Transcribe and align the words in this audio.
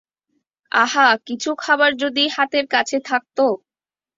আহা, 0.71 1.07
কিছু 1.27 1.49
খাবার 1.55 1.91
যদি 2.03 2.23
হাতের 2.35 2.65
কাছে 2.67 2.97
থাকত! 3.05 3.37